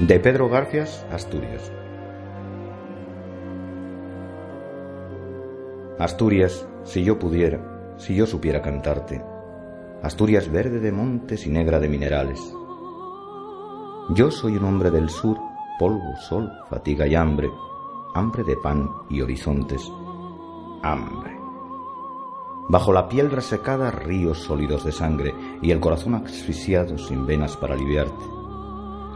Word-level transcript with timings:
De 0.00 0.18
Pedro 0.18 0.48
Garfias, 0.48 1.04
Asturias. 1.12 1.70
Asturias, 5.98 6.66
si 6.84 7.04
yo 7.04 7.18
pudiera, 7.18 7.94
si 7.98 8.14
yo 8.14 8.26
supiera 8.26 8.62
cantarte. 8.62 9.22
Asturias 10.02 10.50
verde 10.50 10.80
de 10.80 10.90
montes 10.90 11.46
y 11.46 11.50
negra 11.50 11.78
de 11.78 11.90
minerales. 11.90 12.40
Yo 14.14 14.30
soy 14.30 14.56
un 14.56 14.64
hombre 14.64 14.90
del 14.90 15.10
sur, 15.10 15.36
polvo, 15.78 16.16
sol, 16.30 16.50
fatiga 16.70 17.06
y 17.06 17.14
hambre, 17.14 17.50
hambre 18.14 18.42
de 18.44 18.56
pan 18.56 18.88
y 19.10 19.20
horizontes. 19.20 19.82
Hambre. 20.82 21.36
Bajo 22.70 22.90
la 22.94 23.06
piel 23.06 23.30
resecada, 23.30 23.90
ríos 23.90 24.38
sólidos 24.38 24.82
de 24.82 24.92
sangre 24.92 25.34
y 25.60 25.70
el 25.72 25.78
corazón 25.78 26.14
asfixiado 26.14 26.96
sin 26.96 27.26
venas 27.26 27.54
para 27.58 27.74
aliviarte. 27.74 28.39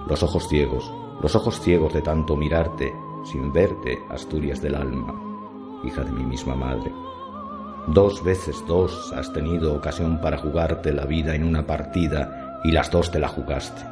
Los 0.07 0.23
ojos 0.23 0.49
ciegos, 0.49 0.93
los 1.23 1.35
ojos 1.35 1.61
ciegos 1.61 1.95
de 1.95 2.03
tanto 2.03 2.37
mirarte, 2.37 2.95
sin 3.25 3.53
verte, 3.53 3.99
Asturias 4.11 4.61
del 4.61 4.75
alma, 4.75 5.15
hija 5.83 6.05
de 6.05 6.13
mi 6.13 6.25
misma 6.25 6.55
madre. 6.55 6.93
Dos 7.87 8.23
veces 8.23 8.63
dos 8.67 9.13
has 9.15 9.33
tenido 9.33 9.75
ocasión 9.75 10.21
para 10.21 10.39
jugarte 10.39 10.93
la 10.93 11.07
vida 11.07 11.35
en 11.35 11.45
una 11.45 11.67
partida 11.67 12.61
y 12.65 12.73
las 12.73 12.91
dos 12.91 13.11
te 13.11 13.19
la 13.19 13.29
jugaste. 13.29 13.83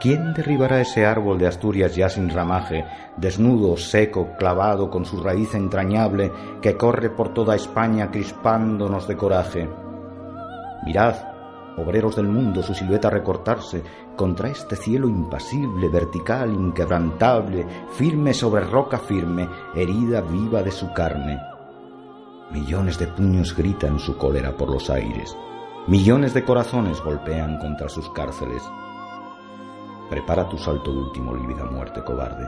¿Quién 0.00 0.34
derribará 0.34 0.82
ese 0.82 1.06
árbol 1.06 1.38
de 1.38 1.46
Asturias 1.46 1.96
ya 1.96 2.10
sin 2.10 2.28
ramaje, 2.28 2.84
desnudo, 3.16 3.78
seco, 3.78 4.32
clavado 4.38 4.90
con 4.90 5.06
su 5.06 5.22
raíz 5.22 5.54
entrañable 5.54 6.30
que 6.60 6.76
corre 6.76 7.08
por 7.08 7.32
toda 7.32 7.56
España 7.56 8.10
crispándonos 8.10 9.08
de 9.08 9.16
coraje? 9.16 9.68
Mirad, 10.84 11.33
obreros 11.76 12.16
del 12.16 12.28
mundo, 12.28 12.62
su 12.62 12.74
silueta 12.74 13.10
recortarse 13.10 13.82
contra 14.16 14.48
este 14.48 14.76
cielo 14.76 15.08
impasible, 15.08 15.88
vertical, 15.88 16.52
inquebrantable, 16.52 17.66
firme 17.92 18.32
sobre 18.32 18.64
roca 18.64 18.98
firme, 18.98 19.48
herida 19.74 20.20
viva 20.20 20.62
de 20.62 20.70
su 20.70 20.92
carne. 20.92 21.40
Millones 22.50 22.98
de 22.98 23.08
puños 23.08 23.56
gritan 23.56 23.98
su 23.98 24.16
cólera 24.16 24.56
por 24.56 24.70
los 24.70 24.90
aires, 24.90 25.36
millones 25.86 26.34
de 26.34 26.44
corazones 26.44 27.00
golpean 27.02 27.58
contra 27.58 27.88
sus 27.88 28.08
cárceles. 28.10 28.62
Prepara 30.10 30.48
tu 30.48 30.58
salto 30.58 30.90
último, 30.90 31.34
lívida 31.34 31.64
muerte 31.64 32.04
cobarde. 32.04 32.46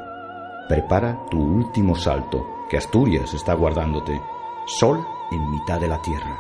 Prepara 0.68 1.18
tu 1.30 1.40
último 1.40 1.96
salto, 1.96 2.44
que 2.68 2.77
Asturias 2.77 3.33
está 3.34 3.55
guardándote, 3.55 4.20
sol 4.66 5.05
en 5.30 5.50
mitad 5.50 5.80
de 5.80 5.88
la 5.88 6.00
tierra, 6.02 6.38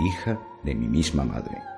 hija 0.00 0.38
de 0.62 0.74
mi 0.74 0.88
misma 0.88 1.24
madre. 1.24 1.73